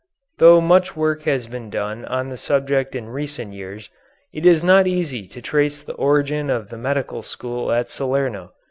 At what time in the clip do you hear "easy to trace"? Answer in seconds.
4.87-5.83